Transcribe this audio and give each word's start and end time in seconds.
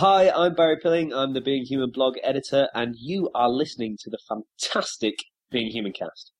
Hi, 0.00 0.30
I'm 0.30 0.54
Barry 0.54 0.78
Pilling. 0.78 1.12
I'm 1.12 1.34
the 1.34 1.42
Being 1.42 1.66
Human 1.66 1.90
blog 1.90 2.14
editor, 2.22 2.70
and 2.72 2.94
you 2.98 3.28
are 3.34 3.50
listening 3.50 3.98
to 4.00 4.08
the 4.08 4.16
fantastic 4.26 5.16
Being 5.50 5.70
Human 5.72 5.92
cast. 5.92 6.32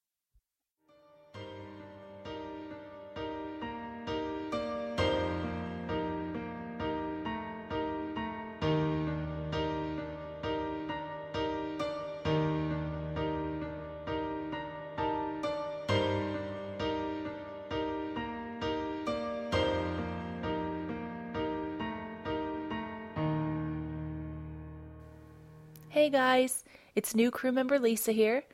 Hey 25.92 26.08
guys, 26.08 26.62
it's 26.94 27.16
new 27.16 27.32
crew 27.32 27.50
member 27.50 27.76
Lisa 27.76 28.12
here. 28.12 28.44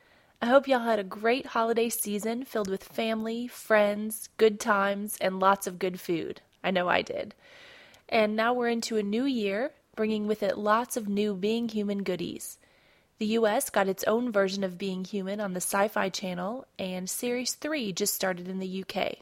I 0.40 0.46
hope 0.46 0.66
y'all 0.66 0.78
had 0.78 0.98
a 0.98 1.04
great 1.04 1.44
holiday 1.44 1.90
season 1.90 2.46
filled 2.46 2.70
with 2.70 2.82
family, 2.82 3.46
friends, 3.46 4.30
good 4.38 4.58
times, 4.58 5.18
and 5.20 5.38
lots 5.38 5.66
of 5.66 5.78
good 5.78 6.00
food. 6.00 6.40
I 6.64 6.70
know 6.70 6.88
I 6.88 7.02
did. 7.02 7.34
And 8.08 8.36
now 8.36 8.54
we're 8.54 8.70
into 8.70 8.96
a 8.96 9.02
new 9.02 9.24
year, 9.26 9.72
bringing 9.94 10.26
with 10.26 10.42
it 10.42 10.56
lots 10.56 10.96
of 10.96 11.08
new 11.08 11.34
Being 11.34 11.68
Human 11.68 12.04
goodies. 12.04 12.56
The 13.18 13.26
US 13.26 13.68
got 13.68 13.86
its 13.86 14.04
own 14.04 14.32
version 14.32 14.64
of 14.64 14.78
Being 14.78 15.04
Human 15.04 15.38
on 15.38 15.52
the 15.52 15.60
Sci 15.60 15.88
Fi 15.88 16.08
Channel, 16.08 16.66
and 16.78 17.06
Series 17.06 17.52
3 17.52 17.92
just 17.92 18.14
started 18.14 18.48
in 18.48 18.60
the 18.60 18.82
UK. 18.82 19.18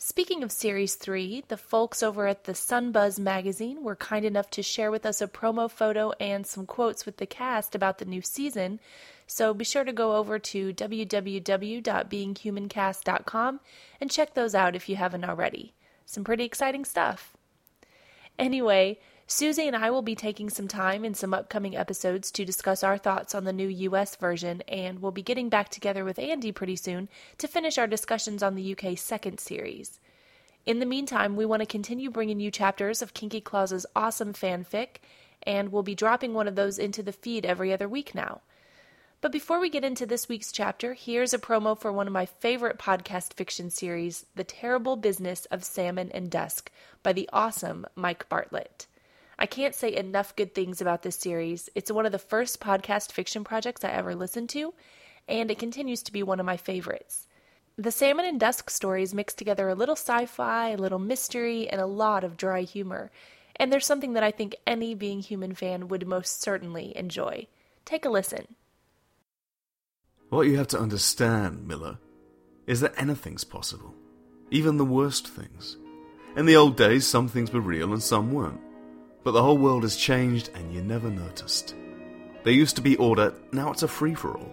Speaking 0.00 0.44
of 0.44 0.52
Series 0.52 0.94
3, 0.94 1.42
the 1.48 1.56
folks 1.56 2.04
over 2.04 2.28
at 2.28 2.44
the 2.44 2.52
Sunbuzz 2.52 3.18
magazine 3.18 3.82
were 3.82 3.96
kind 3.96 4.24
enough 4.24 4.48
to 4.50 4.62
share 4.62 4.92
with 4.92 5.04
us 5.04 5.20
a 5.20 5.26
promo 5.26 5.68
photo 5.68 6.12
and 6.20 6.46
some 6.46 6.66
quotes 6.66 7.04
with 7.04 7.16
the 7.16 7.26
cast 7.26 7.74
about 7.74 7.98
the 7.98 8.04
new 8.04 8.22
season, 8.22 8.78
so 9.26 9.52
be 9.52 9.64
sure 9.64 9.82
to 9.82 9.92
go 9.92 10.14
over 10.14 10.38
to 10.38 10.72
www.beinghumancast.com 10.72 13.60
and 14.00 14.10
check 14.10 14.34
those 14.34 14.54
out 14.54 14.76
if 14.76 14.88
you 14.88 14.94
haven't 14.94 15.24
already. 15.24 15.74
Some 16.06 16.22
pretty 16.22 16.44
exciting 16.44 16.84
stuff. 16.84 17.36
Anyway, 18.38 19.00
Susie 19.30 19.66
and 19.66 19.76
I 19.76 19.90
will 19.90 20.00
be 20.00 20.14
taking 20.14 20.48
some 20.48 20.68
time 20.68 21.04
in 21.04 21.12
some 21.12 21.34
upcoming 21.34 21.76
episodes 21.76 22.30
to 22.30 22.46
discuss 22.46 22.82
our 22.82 22.96
thoughts 22.96 23.34
on 23.34 23.44
the 23.44 23.52
new 23.52 23.68
US 23.68 24.16
version, 24.16 24.62
and 24.66 25.02
we'll 25.02 25.12
be 25.12 25.20
getting 25.20 25.50
back 25.50 25.68
together 25.68 26.02
with 26.02 26.18
Andy 26.18 26.50
pretty 26.50 26.76
soon 26.76 27.10
to 27.36 27.46
finish 27.46 27.76
our 27.76 27.86
discussions 27.86 28.42
on 28.42 28.54
the 28.54 28.74
UK 28.74 28.96
second 28.96 29.38
series. 29.38 30.00
In 30.64 30.78
the 30.78 30.86
meantime, 30.86 31.36
we 31.36 31.44
want 31.44 31.60
to 31.60 31.66
continue 31.66 32.10
bringing 32.10 32.40
you 32.40 32.50
chapters 32.50 33.02
of 33.02 33.12
Kinky 33.12 33.42
Claus's 33.42 33.84
awesome 33.94 34.32
fanfic, 34.32 34.96
and 35.42 35.70
we'll 35.70 35.82
be 35.82 35.94
dropping 35.94 36.32
one 36.32 36.48
of 36.48 36.56
those 36.56 36.78
into 36.78 37.02
the 37.02 37.12
feed 37.12 37.44
every 37.44 37.70
other 37.70 37.86
week 37.86 38.14
now. 38.14 38.40
But 39.20 39.30
before 39.30 39.60
we 39.60 39.68
get 39.68 39.84
into 39.84 40.06
this 40.06 40.26
week's 40.30 40.52
chapter, 40.52 40.94
here's 40.94 41.34
a 41.34 41.38
promo 41.38 41.78
for 41.78 41.92
one 41.92 42.06
of 42.06 42.14
my 42.14 42.24
favorite 42.24 42.78
podcast 42.78 43.34
fiction 43.34 43.68
series, 43.68 44.24
The 44.36 44.44
Terrible 44.44 44.96
Business 44.96 45.44
of 45.50 45.64
Salmon 45.64 46.10
and 46.14 46.30
Dusk, 46.30 46.70
by 47.02 47.12
the 47.12 47.28
awesome 47.30 47.84
Mike 47.94 48.26
Bartlett. 48.30 48.86
I 49.38 49.46
can't 49.46 49.74
say 49.74 49.94
enough 49.94 50.34
good 50.34 50.52
things 50.52 50.80
about 50.80 51.02
this 51.02 51.14
series. 51.14 51.70
It's 51.76 51.92
one 51.92 52.06
of 52.06 52.12
the 52.12 52.18
first 52.18 52.60
podcast 52.60 53.12
fiction 53.12 53.44
projects 53.44 53.84
I 53.84 53.90
ever 53.90 54.16
listened 54.16 54.48
to, 54.50 54.74
and 55.28 55.48
it 55.48 55.60
continues 55.60 56.02
to 56.04 56.12
be 56.12 56.24
one 56.24 56.40
of 56.40 56.46
my 56.46 56.56
favorites. 56.56 57.28
The 57.76 57.92
Salmon 57.92 58.26
and 58.26 58.40
Dusk 58.40 58.68
stories 58.68 59.14
mix 59.14 59.34
together 59.34 59.68
a 59.68 59.76
little 59.76 59.94
sci 59.94 60.26
fi, 60.26 60.70
a 60.70 60.76
little 60.76 60.98
mystery, 60.98 61.68
and 61.68 61.80
a 61.80 61.86
lot 61.86 62.24
of 62.24 62.36
dry 62.36 62.62
humor. 62.62 63.12
And 63.54 63.72
there's 63.72 63.86
something 63.86 64.14
that 64.14 64.24
I 64.24 64.32
think 64.32 64.56
any 64.66 64.96
Being 64.96 65.20
Human 65.20 65.54
fan 65.54 65.86
would 65.86 66.06
most 66.06 66.42
certainly 66.42 66.96
enjoy. 66.96 67.46
Take 67.84 68.04
a 68.04 68.10
listen. 68.10 68.56
What 70.30 70.48
you 70.48 70.56
have 70.56 70.68
to 70.68 70.80
understand, 70.80 71.68
Miller, 71.68 71.98
is 72.66 72.80
that 72.80 73.00
anything's 73.00 73.44
possible. 73.44 73.94
Even 74.50 74.76
the 74.76 74.84
worst 74.84 75.28
things. 75.28 75.76
In 76.36 76.46
the 76.46 76.56
old 76.56 76.76
days, 76.76 77.06
some 77.06 77.28
things 77.28 77.52
were 77.52 77.60
real 77.60 77.92
and 77.92 78.02
some 78.02 78.32
weren't. 78.32 78.60
But 79.28 79.32
the 79.32 79.42
whole 79.42 79.58
world 79.58 79.82
has 79.82 79.94
changed 79.94 80.48
and 80.54 80.72
you 80.72 80.80
never 80.80 81.10
noticed. 81.10 81.74
There 82.44 82.52
used 82.54 82.76
to 82.76 82.80
be 82.82 82.96
order, 82.96 83.34
now 83.52 83.70
it's 83.70 83.82
a 83.82 83.86
free 83.88 84.14
for 84.14 84.38
all. 84.38 84.50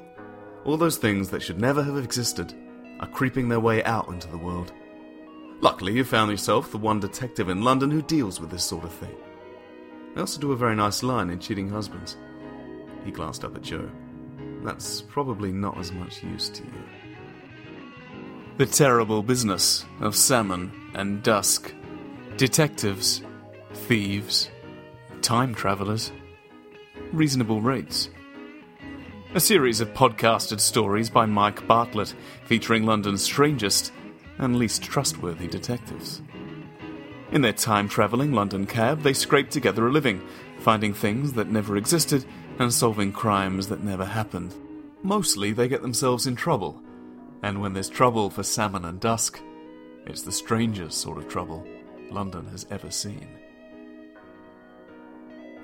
All 0.65 0.75
those 0.75 0.97
things 0.97 1.29
that 1.29 1.41
should 1.41 1.61
never 1.61 1.81
have 1.81 1.95
existed 1.95 2.53
are 2.99 3.07
creeping 3.07 3.47
their 3.47 3.61
way 3.61 3.81
out 3.85 4.09
into 4.09 4.27
the 4.27 4.37
world. 4.37 4.73
Luckily, 5.61 5.93
you 5.93 6.03
found 6.03 6.29
yourself 6.29 6.71
the 6.71 6.77
one 6.77 6.99
detective 6.99 7.47
in 7.47 7.61
London 7.61 7.89
who 7.89 8.01
deals 8.01 8.41
with 8.41 8.49
this 8.49 8.65
sort 8.65 8.83
of 8.83 8.91
thing. 8.91 9.15
I 10.13 10.19
also 10.19 10.41
do 10.41 10.51
a 10.51 10.57
very 10.57 10.75
nice 10.75 11.03
line 11.03 11.29
in 11.29 11.39
Cheating 11.39 11.69
Husbands. 11.69 12.17
He 13.05 13.11
glanced 13.11 13.45
up 13.45 13.55
at 13.55 13.61
Joe. 13.61 13.89
That's 14.61 15.03
probably 15.03 15.53
not 15.53 15.77
as 15.77 15.93
much 15.93 16.21
use 16.21 16.49
to 16.49 16.63
you. 16.63 16.83
The 18.57 18.65
terrible 18.65 19.23
business 19.23 19.85
of 20.01 20.17
salmon 20.17 20.91
and 20.95 21.23
dusk. 21.23 21.73
Detectives, 22.35 23.21
thieves, 23.73 24.49
time 25.25 25.55
travelers, 25.55 26.11
reasonable 27.11 27.59
rates. 27.59 28.11
A 29.33 29.39
series 29.39 29.81
of 29.81 29.91
podcasted 29.91 30.59
stories 30.59 31.09
by 31.09 31.25
Mike 31.25 31.65
Bartlett 31.65 32.13
featuring 32.43 32.85
London's 32.85 33.23
strangest 33.23 33.91
and 34.37 34.55
least 34.55 34.83
trustworthy 34.83 35.47
detectives. 35.47 36.21
In 37.31 37.41
their 37.41 37.53
time 37.53 37.89
traveling 37.89 38.33
London 38.33 38.67
cab, 38.67 39.01
they 39.01 39.13
scrape 39.13 39.49
together 39.49 39.87
a 39.87 39.91
living, 39.91 40.21
finding 40.59 40.93
things 40.93 41.33
that 41.33 41.49
never 41.49 41.75
existed 41.75 42.23
and 42.59 42.71
solving 42.71 43.11
crimes 43.11 43.67
that 43.69 43.83
never 43.83 44.05
happened. 44.05 44.53
Mostly 45.01 45.53
they 45.53 45.67
get 45.67 45.81
themselves 45.81 46.27
in 46.27 46.35
trouble, 46.35 46.79
and 47.41 47.59
when 47.59 47.73
there's 47.73 47.89
trouble 47.89 48.29
for 48.29 48.43
Salmon 48.43 48.85
and 48.85 48.99
Dusk, 48.99 49.41
it's 50.05 50.21
the 50.21 50.31
strangest 50.31 50.99
sort 50.99 51.17
of 51.17 51.27
trouble 51.27 51.65
London 52.11 52.45
has 52.49 52.67
ever 52.69 52.91
seen. 52.91 53.27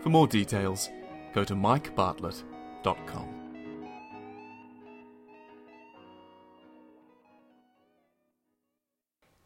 For 0.02 0.10
more 0.10 0.28
details, 0.28 0.90
go 1.34 1.44
to 1.44 1.54
mikebartlett.com. 1.54 3.42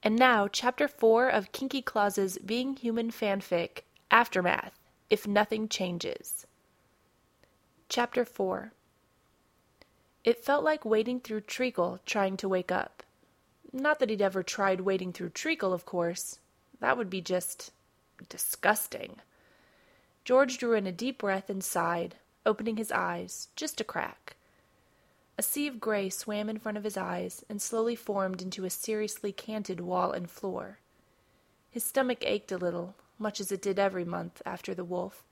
And 0.01 0.15
now, 0.15 0.47
Chapter 0.47 0.87
4 0.87 1.29
of 1.29 1.51
Kinky 1.51 1.81
Claus's 1.81 2.37
Being 2.37 2.75
Human 2.77 3.11
fanfic 3.11 3.79
Aftermath 4.11 4.79
If 5.09 5.27
Nothing 5.27 5.67
Changes. 5.67 6.45
Chapter 7.89 8.23
4 8.23 8.71
It 10.23 10.45
felt 10.45 10.63
like 10.63 10.85
wading 10.85 11.21
through 11.21 11.41
treacle 11.41 11.99
trying 12.05 12.37
to 12.37 12.47
wake 12.47 12.71
up. 12.71 13.03
Not 13.73 13.99
that 13.99 14.09
he'd 14.09 14.21
ever 14.21 14.43
tried 14.43 14.81
wading 14.81 15.13
through 15.13 15.31
treacle, 15.31 15.73
of 15.73 15.85
course. 15.85 16.39
That 16.79 16.97
would 16.97 17.09
be 17.09 17.21
just 17.21 17.71
disgusting. 18.29 19.19
George 20.25 20.57
drew 20.57 20.73
in 20.73 20.87
a 20.87 20.91
deep 20.91 21.19
breath 21.19 21.51
and 21.51 21.63
sighed, 21.63 22.15
opening 22.47 22.77
his 22.77 22.91
eyes, 22.91 23.49
just 23.55 23.79
a 23.79 23.83
crack. 23.83 24.35
A 25.37 25.43
sea 25.43 25.67
of 25.67 25.79
gray 25.79 26.09
swam 26.09 26.49
in 26.49 26.57
front 26.57 26.79
of 26.79 26.83
his 26.83 26.97
eyes 26.97 27.45
and 27.47 27.61
slowly 27.61 27.95
formed 27.95 28.41
into 28.41 28.65
a 28.65 28.71
seriously 28.71 29.31
canted 29.31 29.79
wall 29.79 30.11
and 30.11 30.27
floor. 30.27 30.79
His 31.69 31.83
stomach 31.83 32.23
ached 32.25 32.51
a 32.51 32.57
little, 32.57 32.95
much 33.19 33.39
as 33.39 33.51
it 33.51 33.61
did 33.61 33.77
every 33.77 34.03
month 34.03 34.41
after 34.47 34.73
the 34.73 34.83
wolf, 34.83 35.23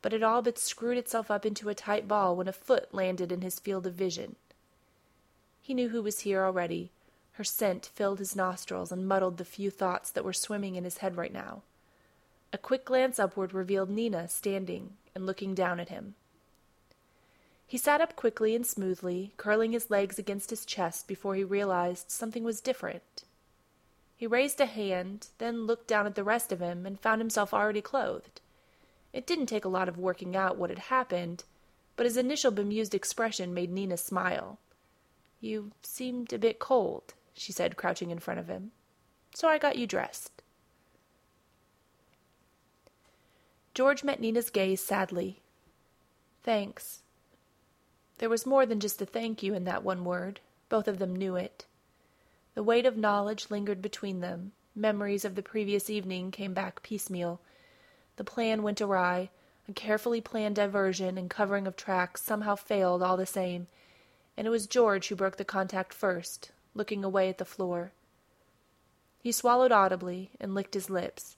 but 0.00 0.14
it 0.14 0.22
all 0.22 0.40
but 0.40 0.58
screwed 0.58 0.96
itself 0.96 1.30
up 1.30 1.44
into 1.44 1.68
a 1.68 1.74
tight 1.74 2.08
ball 2.08 2.34
when 2.34 2.48
a 2.48 2.52
foot 2.52 2.94
landed 2.94 3.30
in 3.30 3.42
his 3.42 3.60
field 3.60 3.86
of 3.86 3.92
vision. 3.92 4.36
He 5.60 5.74
knew 5.74 5.90
who 5.90 6.02
was 6.02 6.20
here 6.20 6.44
already. 6.44 6.92
Her 7.32 7.44
scent 7.44 7.90
filled 7.94 8.20
his 8.20 8.34
nostrils 8.34 8.90
and 8.90 9.06
muddled 9.06 9.36
the 9.36 9.44
few 9.44 9.70
thoughts 9.70 10.10
that 10.10 10.24
were 10.24 10.32
swimming 10.32 10.76
in 10.76 10.84
his 10.84 10.98
head 10.98 11.16
right 11.16 11.32
now. 11.32 11.62
A 12.52 12.58
quick 12.58 12.84
glance 12.84 13.18
upward 13.18 13.54
revealed 13.54 13.88
Nina 13.88 14.28
standing 14.28 14.94
and 15.14 15.24
looking 15.24 15.54
down 15.54 15.80
at 15.80 15.88
him. 15.88 16.14
He 17.66 17.78
sat 17.78 18.02
up 18.02 18.16
quickly 18.16 18.54
and 18.54 18.66
smoothly, 18.66 19.32
curling 19.38 19.72
his 19.72 19.90
legs 19.90 20.18
against 20.18 20.50
his 20.50 20.66
chest 20.66 21.08
before 21.08 21.34
he 21.34 21.44
realized 21.44 22.10
something 22.10 22.44
was 22.44 22.60
different. 22.60 23.24
He 24.14 24.26
raised 24.26 24.60
a 24.60 24.66
hand, 24.66 25.28
then 25.38 25.66
looked 25.66 25.88
down 25.88 26.06
at 26.06 26.14
the 26.14 26.22
rest 26.22 26.52
of 26.52 26.60
him 26.60 26.84
and 26.84 27.00
found 27.00 27.20
himself 27.22 27.54
already 27.54 27.80
clothed. 27.80 28.42
It 29.12 29.26
didn't 29.26 29.46
take 29.46 29.64
a 29.64 29.68
lot 29.68 29.88
of 29.88 29.96
working 29.96 30.36
out 30.36 30.58
what 30.58 30.70
had 30.70 30.78
happened, 30.78 31.44
but 31.96 32.04
his 32.04 32.18
initial 32.18 32.50
bemused 32.50 32.94
expression 32.94 33.54
made 33.54 33.70
Nina 33.70 33.96
smile. 33.96 34.58
You 35.40 35.72
seemed 35.82 36.32
a 36.32 36.38
bit 36.38 36.58
cold, 36.58 37.14
she 37.32 37.52
said, 37.52 37.76
crouching 37.76 38.10
in 38.10 38.18
front 38.18 38.38
of 38.38 38.48
him. 38.48 38.72
So 39.34 39.48
I 39.48 39.56
got 39.58 39.76
you 39.76 39.86
dressed. 39.86 40.42
George 43.74 44.04
met 44.04 44.20
Nina's 44.20 44.50
gaze 44.50 44.82
sadly. 44.82 45.40
Thanks. 46.42 47.02
There 48.18 48.28
was 48.28 48.46
more 48.46 48.66
than 48.66 48.80
just 48.80 49.00
a 49.00 49.06
thank 49.06 49.42
you 49.42 49.54
in 49.54 49.64
that 49.64 49.82
one 49.82 50.04
word. 50.04 50.40
Both 50.68 50.88
of 50.88 50.98
them 50.98 51.16
knew 51.16 51.36
it. 51.36 51.66
The 52.54 52.62
weight 52.62 52.84
of 52.84 52.96
knowledge 52.96 53.50
lingered 53.50 53.80
between 53.80 54.20
them. 54.20 54.52
Memories 54.74 55.24
of 55.24 55.34
the 55.34 55.42
previous 55.42 55.88
evening 55.88 56.30
came 56.30 56.52
back 56.52 56.82
piecemeal. 56.82 57.40
The 58.16 58.24
plan 58.24 58.62
went 58.62 58.80
awry. 58.80 59.30
A 59.68 59.72
carefully 59.72 60.20
planned 60.20 60.56
diversion 60.56 61.16
and 61.16 61.30
covering 61.30 61.66
of 61.66 61.76
tracks 61.76 62.22
somehow 62.22 62.56
failed 62.56 63.02
all 63.02 63.16
the 63.16 63.26
same, 63.26 63.68
and 64.36 64.46
it 64.46 64.50
was 64.50 64.66
George 64.66 65.08
who 65.08 65.14
broke 65.14 65.36
the 65.36 65.44
contact 65.44 65.94
first, 65.94 66.50
looking 66.74 67.04
away 67.04 67.28
at 67.28 67.38
the 67.38 67.44
floor. 67.44 67.92
He 69.20 69.30
swallowed 69.30 69.70
audibly 69.70 70.30
and 70.40 70.54
licked 70.54 70.74
his 70.74 70.90
lips. 70.90 71.36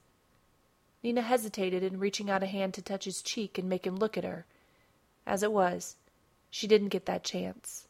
Nina 1.05 1.21
hesitated 1.21 1.83
in 1.83 2.01
reaching 2.01 2.31
out 2.31 2.43
a 2.43 2.47
hand 2.47 2.73
to 2.75 2.83
touch 2.83 3.05
his 3.05 3.21
cheek 3.21 3.59
and 3.59 3.69
make 3.69 3.87
him 3.87 3.95
look 3.95 4.17
at 4.17 4.25
her. 4.25 4.47
As 5.27 5.43
it 5.43 5.53
was, 5.53 5.97
she 6.49 6.67
didn't 6.67 6.89
get 6.89 7.05
that 7.05 7.23
chance. 7.23 7.87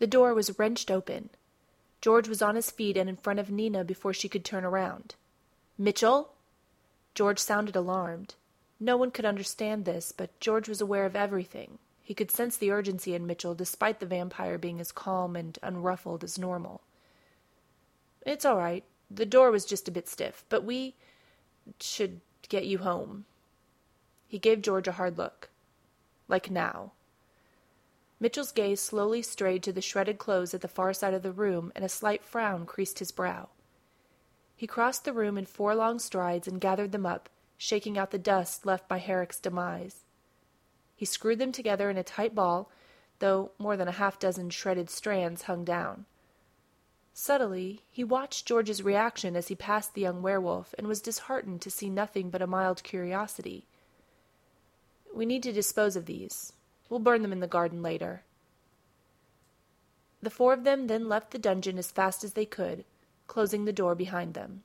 The 0.00 0.08
door 0.08 0.34
was 0.34 0.58
wrenched 0.58 0.90
open. 0.90 1.30
George 2.00 2.28
was 2.28 2.42
on 2.42 2.56
his 2.56 2.72
feet 2.72 2.96
and 2.96 3.08
in 3.08 3.16
front 3.16 3.38
of 3.38 3.52
Nina 3.52 3.84
before 3.84 4.12
she 4.12 4.28
could 4.28 4.44
turn 4.44 4.64
around. 4.64 5.14
Mitchell? 5.78 6.32
George 7.14 7.38
sounded 7.38 7.76
alarmed. 7.76 8.34
No 8.80 8.96
one 8.96 9.12
could 9.12 9.24
understand 9.24 9.84
this, 9.84 10.10
but 10.10 10.38
George 10.40 10.68
was 10.68 10.80
aware 10.80 11.06
of 11.06 11.14
everything. 11.14 11.78
He 12.02 12.14
could 12.14 12.32
sense 12.32 12.56
the 12.56 12.72
urgency 12.72 13.14
in 13.14 13.28
Mitchell 13.28 13.54
despite 13.54 14.00
the 14.00 14.06
vampire 14.06 14.58
being 14.58 14.80
as 14.80 14.90
calm 14.90 15.36
and 15.36 15.56
unruffled 15.62 16.24
as 16.24 16.36
normal. 16.36 16.82
It's 18.26 18.44
all 18.44 18.56
right. 18.56 18.82
The 19.08 19.24
door 19.24 19.52
was 19.52 19.64
just 19.64 19.86
a 19.86 19.92
bit 19.92 20.08
stiff, 20.08 20.44
but 20.48 20.64
we 20.64 20.96
should 21.80 22.20
get 22.48 22.66
you 22.66 22.78
home. 22.78 23.24
He 24.26 24.38
gave 24.38 24.62
George 24.62 24.88
a 24.88 24.92
hard 24.92 25.18
look. 25.18 25.50
Like 26.28 26.50
now. 26.50 26.92
Mitchell's 28.18 28.52
gaze 28.52 28.80
slowly 28.80 29.22
strayed 29.22 29.62
to 29.62 29.72
the 29.72 29.82
shredded 29.82 30.18
clothes 30.18 30.54
at 30.54 30.62
the 30.62 30.68
far 30.68 30.92
side 30.92 31.14
of 31.14 31.22
the 31.22 31.32
room, 31.32 31.70
and 31.74 31.84
a 31.84 31.88
slight 31.88 32.24
frown 32.24 32.64
creased 32.64 32.98
his 32.98 33.12
brow. 33.12 33.50
He 34.56 34.66
crossed 34.66 35.04
the 35.04 35.12
room 35.12 35.36
in 35.36 35.44
four 35.44 35.74
long 35.74 35.98
strides 35.98 36.48
and 36.48 36.60
gathered 36.60 36.92
them 36.92 37.04
up, 37.04 37.28
shaking 37.58 37.98
out 37.98 38.10
the 38.10 38.18
dust 38.18 38.64
left 38.64 38.88
by 38.88 38.98
Herrick's 38.98 39.38
demise. 39.38 40.04
He 40.94 41.04
screwed 41.04 41.38
them 41.38 41.52
together 41.52 41.90
in 41.90 41.98
a 41.98 42.02
tight 42.02 42.34
ball, 42.34 42.70
though 43.18 43.52
more 43.58 43.76
than 43.76 43.88
a 43.88 43.92
half 43.92 44.18
dozen 44.18 44.48
shredded 44.48 44.88
strands 44.88 45.42
hung 45.42 45.62
down. 45.62 46.06
Subtly, 47.18 47.80
he 47.90 48.04
watched 48.04 48.44
George's 48.44 48.82
reaction 48.82 49.36
as 49.36 49.48
he 49.48 49.54
passed 49.54 49.94
the 49.94 50.02
young 50.02 50.20
werewolf 50.20 50.74
and 50.76 50.86
was 50.86 51.00
disheartened 51.00 51.62
to 51.62 51.70
see 51.70 51.88
nothing 51.88 52.28
but 52.28 52.42
a 52.42 52.46
mild 52.46 52.82
curiosity. 52.82 53.66
We 55.14 55.24
need 55.24 55.42
to 55.44 55.52
dispose 55.52 55.96
of 55.96 56.04
these. 56.04 56.52
We'll 56.90 57.00
burn 57.00 57.22
them 57.22 57.32
in 57.32 57.40
the 57.40 57.46
garden 57.46 57.82
later. 57.82 58.24
The 60.20 60.28
four 60.28 60.52
of 60.52 60.64
them 60.64 60.88
then 60.88 61.08
left 61.08 61.30
the 61.30 61.38
dungeon 61.38 61.78
as 61.78 61.90
fast 61.90 62.22
as 62.22 62.34
they 62.34 62.44
could, 62.44 62.84
closing 63.28 63.64
the 63.64 63.72
door 63.72 63.94
behind 63.94 64.34
them. 64.34 64.62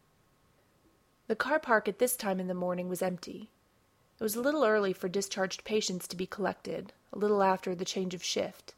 The 1.28 1.38
car 1.38 1.58
park 1.58 1.88
at 1.88 2.00
this 2.00 2.18
time 2.18 2.42
in 2.42 2.48
the 2.48 2.54
morning 2.54 2.90
was 2.90 3.02
empty. 3.02 3.50
It 4.20 4.24
was 4.24 4.36
a 4.36 4.42
little 4.42 4.66
early 4.66 4.92
for 4.92 5.08
discharged 5.08 5.64
patients 5.64 6.06
to 6.10 6.18
be 6.18 6.28
collected, 6.28 6.92
a 7.14 7.18
little 7.18 7.44
after 7.44 7.74
the 7.74 7.86
change 7.86 8.14
of 8.14 8.22
shift. 8.22 8.74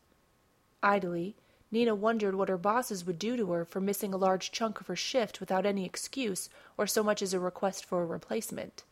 Idly, 0.83 1.35
Nina 1.73 1.95
wondered 1.95 2.35
what 2.35 2.49
her 2.49 2.57
bosses 2.57 3.03
would 3.03 3.17
do 3.17 3.35
to 3.35 3.51
her 3.51 3.65
for 3.65 3.81
missing 3.81 4.13
a 4.13 4.17
large 4.17 4.51
chunk 4.51 4.79
of 4.79 4.85
her 4.85 4.95
shift 4.95 5.39
without 5.39 5.65
any 5.65 5.85
excuse 5.85 6.47
or 6.77 6.85
so 6.85 7.01
much 7.01 7.19
as 7.23 7.33
a 7.33 7.39
request 7.39 7.83
for 7.83 8.03
a 8.03 8.05
replacement. 8.05 8.83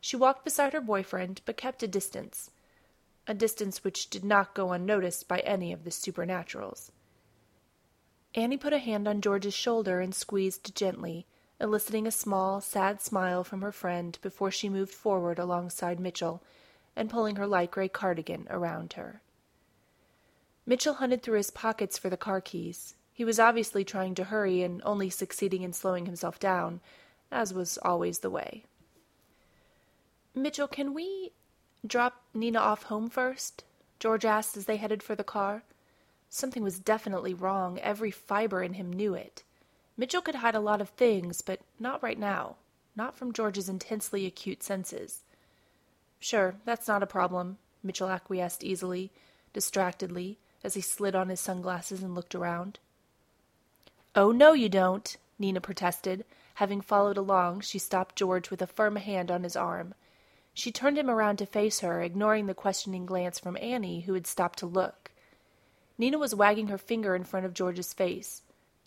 She 0.00 0.16
walked 0.16 0.44
beside 0.44 0.72
her 0.72 0.80
boyfriend, 0.80 1.40
but 1.44 1.56
kept 1.56 1.84
a 1.84 1.86
distance, 1.86 2.50
a 3.28 3.32
distance 3.32 3.84
which 3.84 4.10
did 4.10 4.24
not 4.24 4.54
go 4.54 4.72
unnoticed 4.72 5.28
by 5.28 5.38
any 5.38 5.72
of 5.72 5.84
the 5.84 5.90
supernaturals. 5.90 6.90
Annie 8.34 8.56
put 8.56 8.72
a 8.72 8.78
hand 8.78 9.06
on 9.06 9.20
George's 9.20 9.54
shoulder 9.54 10.00
and 10.00 10.16
squeezed 10.16 10.74
gently, 10.74 11.28
eliciting 11.60 12.08
a 12.08 12.10
small, 12.10 12.60
sad 12.60 13.00
smile 13.00 13.44
from 13.44 13.62
her 13.62 13.70
friend 13.70 14.18
before 14.20 14.50
she 14.50 14.68
moved 14.68 14.92
forward 14.92 15.38
alongside 15.38 16.00
Mitchell 16.00 16.42
and 16.96 17.08
pulling 17.08 17.36
her 17.36 17.46
light 17.46 17.70
gray 17.70 17.86
cardigan 17.86 18.48
around 18.50 18.94
her. 18.94 19.22
Mitchell 20.66 20.94
hunted 20.94 21.22
through 21.22 21.36
his 21.36 21.50
pockets 21.50 21.98
for 21.98 22.08
the 22.08 22.16
car 22.16 22.40
keys. 22.40 22.94
He 23.12 23.24
was 23.24 23.38
obviously 23.38 23.84
trying 23.84 24.14
to 24.16 24.24
hurry 24.24 24.62
and 24.62 24.80
only 24.84 25.10
succeeding 25.10 25.62
in 25.62 25.72
slowing 25.72 26.06
himself 26.06 26.40
down, 26.40 26.80
as 27.30 27.52
was 27.52 27.78
always 27.82 28.20
the 28.20 28.30
way. 28.30 28.64
Mitchell, 30.34 30.66
can 30.66 30.94
we 30.94 31.32
drop 31.86 32.22
Nina 32.32 32.58
off 32.58 32.84
home 32.84 33.08
first? 33.08 33.62
George 34.00 34.24
asked 34.24 34.56
as 34.56 34.64
they 34.64 34.78
headed 34.78 35.02
for 35.02 35.14
the 35.14 35.22
car. 35.22 35.62
Something 36.28 36.64
was 36.64 36.80
definitely 36.80 37.34
wrong. 37.34 37.78
Every 37.78 38.10
fiber 38.10 38.62
in 38.62 38.72
him 38.72 38.92
knew 38.92 39.14
it. 39.14 39.44
Mitchell 39.96 40.22
could 40.22 40.36
hide 40.36 40.56
a 40.56 40.60
lot 40.60 40.80
of 40.80 40.88
things, 40.88 41.40
but 41.42 41.60
not 41.78 42.02
right 42.02 42.18
now. 42.18 42.56
Not 42.96 43.16
from 43.16 43.32
George's 43.32 43.68
intensely 43.68 44.26
acute 44.26 44.62
senses. 44.62 45.22
Sure, 46.18 46.56
that's 46.64 46.88
not 46.88 47.02
a 47.02 47.06
problem, 47.06 47.58
Mitchell 47.82 48.08
acquiesced 48.08 48.64
easily, 48.64 49.12
distractedly, 49.52 50.38
as 50.64 50.74
he 50.74 50.80
slid 50.80 51.14
on 51.14 51.28
his 51.28 51.40
sunglasses 51.40 52.02
and 52.02 52.14
looked 52.14 52.34
around. 52.34 52.80
Oh, 54.16 54.32
no, 54.32 54.52
you 54.52 54.68
don't, 54.68 55.16
Nina 55.38 55.60
protested. 55.60 56.24
Having 56.54 56.80
followed 56.80 57.16
along, 57.16 57.60
she 57.60 57.78
stopped 57.78 58.16
George 58.16 58.50
with 58.50 58.62
a 58.62 58.66
firm 58.66 58.96
hand 58.96 59.30
on 59.30 59.42
his 59.42 59.56
arm. 59.56 59.94
She 60.54 60.72
turned 60.72 60.96
him 60.96 61.10
around 61.10 61.36
to 61.38 61.46
face 61.46 61.80
her, 61.80 62.00
ignoring 62.00 62.46
the 62.46 62.54
questioning 62.54 63.06
glance 63.06 63.38
from 63.38 63.58
Annie, 63.60 64.02
who 64.02 64.14
had 64.14 64.26
stopped 64.26 64.60
to 64.60 64.66
look. 64.66 65.10
Nina 65.98 66.16
was 66.16 66.34
wagging 66.34 66.68
her 66.68 66.78
finger 66.78 67.14
in 67.14 67.24
front 67.24 67.44
of 67.44 67.54
George's 67.54 67.92
face. 67.92 68.42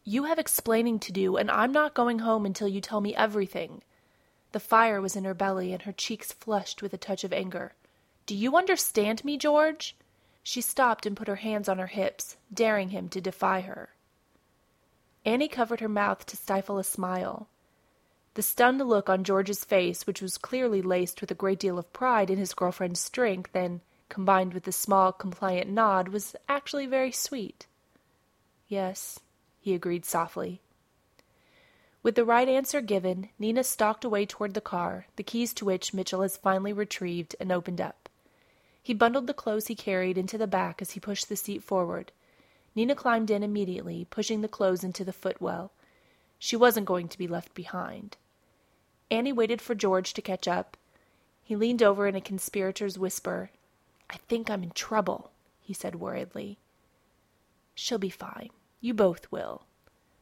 You 0.06 0.23
have 0.23 0.39
explaining 0.39 1.00
to 1.00 1.12
do, 1.12 1.35
and 1.35 1.51
I'm 1.51 1.73
not 1.73 1.94
going 1.94 2.19
home 2.19 2.45
until 2.45 2.69
you 2.69 2.80
tell 2.80 3.01
me 3.01 3.13
everything. 3.15 3.83
The 4.53 4.62
fire 4.62 5.01
was 5.01 5.18
in 5.18 5.25
her 5.25 5.33
belly, 5.33 5.73
and 5.73 5.81
her 5.81 5.91
cheeks 5.91 6.31
flushed 6.31 6.81
with 6.81 6.94
a 6.94 6.97
touch 6.97 7.25
of 7.25 7.33
anger. 7.33 7.73
Do 8.25 8.33
you 8.33 8.56
understand 8.56 9.25
me, 9.25 9.38
George? 9.38 9.95
She 10.49 10.61
stopped 10.61 11.05
and 11.05 11.17
put 11.17 11.27
her 11.27 11.35
hands 11.35 11.67
on 11.67 11.77
her 11.77 11.88
hips, 11.88 12.38
daring 12.53 12.91
him 12.91 13.09
to 13.09 13.19
defy 13.19 13.59
her. 13.59 13.89
Annie 15.25 15.49
covered 15.49 15.81
her 15.81 15.89
mouth 15.89 16.25
to 16.25 16.38
stifle 16.38 16.77
a 16.77 16.85
smile. 16.85 17.49
The 18.35 18.41
stunned 18.41 18.79
look 18.79 19.09
on 19.09 19.25
George's 19.25 19.65
face, 19.65 20.07
which 20.07 20.21
was 20.21 20.38
clearly 20.38 20.81
laced 20.81 21.19
with 21.19 21.31
a 21.31 21.35
great 21.35 21.59
deal 21.59 21.77
of 21.77 21.91
pride 21.91 22.29
in 22.29 22.38
his 22.38 22.53
girlfriend's 22.53 23.01
strength, 23.01 23.53
and, 23.53 23.81
combined 24.07 24.53
with 24.53 24.63
the 24.63 24.71
small, 24.71 25.11
compliant 25.11 25.69
nod, 25.69 26.07
was 26.07 26.33
actually 26.47 26.85
very 26.85 27.11
sweet. 27.11 27.67
Yes, 28.69 29.19
he 29.59 29.73
agreed 29.73 30.05
softly. 30.05 30.61
With 32.03 32.15
the 32.15 32.23
right 32.23 32.47
answer 32.47 32.79
given, 32.79 33.27
Nina 33.38 33.65
stalked 33.65 34.05
away 34.05 34.25
toward 34.25 34.53
the 34.53 34.61
car, 34.61 35.07
the 35.17 35.23
keys 35.23 35.53
to 35.55 35.65
which 35.65 35.94
Mitchell 35.94 36.21
has 36.21 36.38
finally 36.38 36.71
retrieved 36.71 37.35
and 37.37 37.51
opened 37.51 37.81
up. 37.81 38.07
He 38.87 38.94
bundled 38.94 39.27
the 39.27 39.33
clothes 39.33 39.67
he 39.67 39.75
carried 39.75 40.17
into 40.17 40.37
the 40.37 40.47
back 40.47 40.81
as 40.81 40.91
he 40.91 41.01
pushed 41.01 41.27
the 41.27 41.35
seat 41.35 41.61
forward. 41.61 42.13
Nina 42.73 42.95
climbed 42.95 43.29
in 43.29 43.44
immediately, 43.44 44.07
pushing 44.09 44.39
the 44.39 44.47
clothes 44.47 44.81
into 44.81 45.03
the 45.03 45.11
footwell. 45.11 45.73
She 46.39 46.56
wasn't 46.56 46.85
going 46.85 47.09
to 47.09 47.17
be 47.17 47.27
left 47.27 47.53
behind. 47.53 48.15
Annie 49.11 49.33
waited 49.33 49.61
for 49.61 49.75
George 49.75 50.13
to 50.13 50.21
catch 50.21 50.47
up. 50.47 50.77
He 51.44 51.53
leaned 51.53 51.83
over 51.83 52.07
in 52.07 52.15
a 52.15 52.21
conspirator's 52.21 52.97
whisper. 52.97 53.51
I 54.09 54.19
think 54.29 54.49
I'm 54.49 54.63
in 54.63 54.71
trouble, 54.71 55.31
he 55.59 55.73
said 55.73 55.95
worriedly. 55.95 56.57
She'll 57.75 57.97
be 57.97 58.09
fine. 58.09 58.51
You 58.79 58.94
both 58.94 59.29
will. 59.29 59.63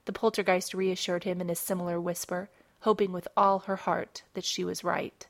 The 0.05 0.11
poltergeist 0.11 0.73
reassured 0.73 1.23
him 1.23 1.39
in 1.39 1.51
a 1.51 1.55
similar 1.55 2.01
whisper, 2.01 2.49
hoping 2.79 3.11
with 3.11 3.27
all 3.37 3.59
her 3.59 3.75
heart 3.75 4.23
that 4.33 4.43
she 4.43 4.63
was 4.65 4.83
right. 4.83 5.27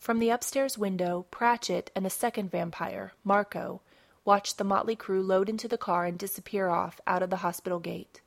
From 0.00 0.18
the 0.18 0.30
upstairs 0.30 0.78
window, 0.78 1.26
Pratchett 1.30 1.90
and 1.94 2.06
a 2.06 2.10
second 2.10 2.50
vampire, 2.50 3.12
Marco, 3.22 3.82
watched 4.24 4.56
the 4.56 4.64
motley 4.64 4.96
crew 4.96 5.22
load 5.22 5.50
into 5.50 5.68
the 5.68 5.76
car 5.76 6.06
and 6.06 6.18
disappear 6.18 6.70
off 6.70 7.02
out 7.06 7.22
of 7.22 7.28
the 7.28 7.44
hospital 7.44 7.78
gate. 7.78 8.22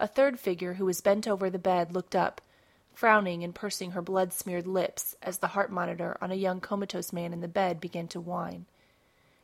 A 0.00 0.08
third 0.08 0.40
figure, 0.40 0.74
who 0.74 0.84
was 0.84 1.00
bent 1.00 1.28
over 1.28 1.48
the 1.48 1.60
bed, 1.60 1.94
looked 1.94 2.16
up, 2.16 2.40
frowning 2.92 3.44
and 3.44 3.54
pursing 3.54 3.92
her 3.92 4.02
blood 4.02 4.32
smeared 4.32 4.66
lips 4.66 5.14
as 5.22 5.38
the 5.38 5.48
heart 5.48 5.70
monitor 5.70 6.18
on 6.20 6.32
a 6.32 6.34
young 6.34 6.60
comatose 6.60 7.12
man 7.12 7.32
in 7.32 7.40
the 7.40 7.46
bed 7.46 7.80
began 7.80 8.08
to 8.08 8.20
whine. 8.20 8.66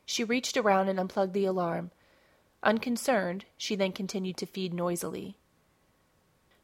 She 0.05 0.25
reached 0.25 0.57
around 0.57 0.89
and 0.89 0.99
unplugged 0.99 1.33
the 1.33 1.45
alarm. 1.45 1.91
Unconcerned, 2.61 3.45
she 3.57 3.77
then 3.77 3.93
continued 3.93 4.35
to 4.35 4.45
feed 4.45 4.73
noisily. 4.73 5.37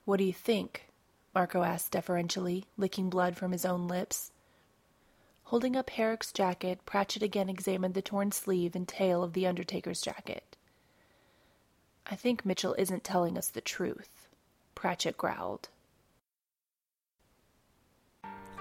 What 0.03 0.17
do 0.17 0.25
you 0.25 0.33
think? 0.33 0.89
Marco 1.33 1.63
asked 1.63 1.93
deferentially, 1.93 2.65
licking 2.75 3.09
blood 3.09 3.37
from 3.37 3.53
his 3.53 3.63
own 3.63 3.87
lips. 3.87 4.31
Holding 5.49 5.75
up 5.75 5.89
Herrick's 5.89 6.31
jacket, 6.31 6.79
Pratchett 6.85 7.23
again 7.23 7.49
examined 7.49 7.95
the 7.95 8.03
torn 8.03 8.31
sleeve 8.31 8.75
and 8.75 8.87
tail 8.87 9.23
of 9.23 9.33
the 9.33 9.47
undertaker's 9.47 9.99
jacket. 9.99 10.55
I 12.05 12.13
think 12.13 12.45
Mitchell 12.45 12.75
isn't 12.77 13.03
telling 13.03 13.35
us 13.35 13.47
the 13.47 13.59
truth, 13.59 14.27
Pratchett 14.75 15.17
growled. 15.17 15.69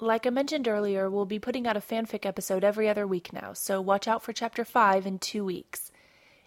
Like 0.00 0.26
I 0.26 0.30
mentioned 0.30 0.66
earlier, 0.66 1.10
we'll 1.10 1.26
be 1.26 1.38
putting 1.38 1.66
out 1.66 1.76
a 1.76 1.80
fanfic 1.80 2.24
episode 2.24 2.64
every 2.64 2.88
other 2.88 3.06
week 3.06 3.34
now, 3.34 3.52
so 3.52 3.82
watch 3.82 4.08
out 4.08 4.22
for 4.22 4.32
chapter 4.32 4.64
5 4.64 5.04
in 5.04 5.18
two 5.18 5.44
weeks. 5.44 5.92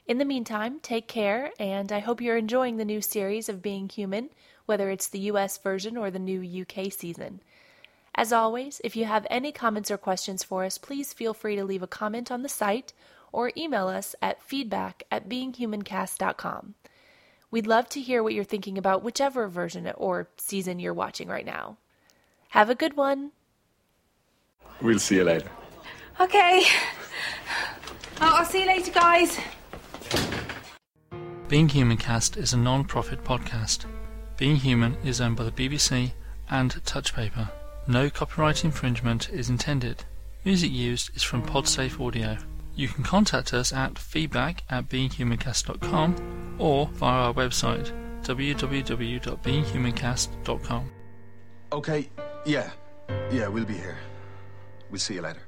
In 0.07 0.17
the 0.17 0.25
meantime, 0.25 0.79
take 0.81 1.07
care, 1.07 1.51
and 1.59 1.91
I 1.91 1.99
hope 1.99 2.19
you're 2.19 2.35
enjoying 2.35 2.77
the 2.77 2.85
new 2.85 2.99
series 2.99 3.47
of 3.47 3.61
Being 3.61 3.89
Human, 3.89 4.31
whether 4.65 4.89
it's 4.89 5.07
the 5.07 5.19
US 5.19 5.59
version 5.59 5.97
or 5.97 6.09
the 6.09 6.17
new 6.17 6.63
UK 6.63 6.91
season. 6.91 7.41
As 8.17 8.33
always, 8.33 8.81
if 8.83 8.95
you 8.95 9.05
have 9.05 9.27
any 9.29 9.51
comments 9.51 9.91
or 9.91 9.97
questions 9.97 10.43
for 10.43 10.65
us, 10.65 10.79
please 10.79 11.13
feel 11.13 11.35
free 11.35 11.55
to 11.55 11.63
leave 11.63 11.83
a 11.83 11.87
comment 11.87 12.31
on 12.31 12.41
the 12.41 12.49
site 12.49 12.91
or 13.31 13.51
email 13.55 13.87
us 13.87 14.15
at 14.23 14.41
feedback 14.41 15.03
at 15.11 15.29
beinghumancast.com. 15.29 16.73
We'd 17.51 17.67
love 17.67 17.87
to 17.89 18.01
hear 18.01 18.23
what 18.23 18.33
you're 18.33 18.43
thinking 18.43 18.75
about 18.75 19.03
whichever 19.03 19.47
version 19.47 19.89
or 19.95 20.29
season 20.37 20.79
you're 20.79 20.95
watching 20.95 21.27
right 21.27 21.45
now. 21.45 21.77
Have 22.49 22.71
a 22.71 22.75
good 22.75 22.97
one. 22.97 23.31
We'll 24.81 24.99
see 24.99 25.17
you 25.17 25.23
later. 25.23 25.51
Okay. 26.19 26.63
Oh, 28.19 28.37
I'll 28.39 28.45
see 28.45 28.61
you 28.61 28.67
later, 28.67 28.91
guys. 28.91 29.37
Being 31.47 31.69
Human 31.69 31.97
Cast 31.97 32.35
is 32.35 32.53
a 32.53 32.57
non 32.57 32.83
profit 32.83 33.23
podcast. 33.23 33.85
Being 34.37 34.55
Human 34.55 34.95
is 35.05 35.21
owned 35.21 35.37
by 35.37 35.43
the 35.43 35.51
BBC 35.51 36.13
and 36.49 36.71
Touchpaper. 36.83 37.49
No 37.87 38.09
copyright 38.09 38.65
infringement 38.65 39.29
is 39.29 39.49
intended. 39.49 40.03
Music 40.43 40.69
used 40.69 41.15
is 41.15 41.23
from 41.23 41.41
Podsafe 41.41 42.05
Audio. 42.05 42.37
You 42.75 42.89
can 42.89 43.05
contact 43.05 43.53
us 43.53 43.71
at 43.71 43.97
feedback 43.97 44.65
at 44.69 44.89
beinghumancast.com 44.89 46.57
or 46.59 46.87
via 46.87 47.27
our 47.27 47.33
website 47.33 47.93
www.beinghumancast.com. 48.23 50.91
Okay, 51.71 52.09
yeah. 52.45 52.71
Yeah, 53.31 53.47
we'll 53.47 53.63
be 53.63 53.75
here. 53.75 53.97
We'll 54.89 54.99
see 54.99 55.13
you 55.13 55.21
later. 55.21 55.46